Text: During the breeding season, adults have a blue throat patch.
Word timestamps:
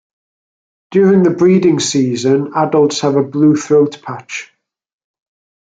During 0.89 1.21
the 1.21 1.29
breeding 1.29 1.79
season, 1.79 2.53
adults 2.55 3.01
have 3.01 3.17
a 3.17 3.21
blue 3.23 3.55
throat 3.55 4.01
patch. 4.01 4.51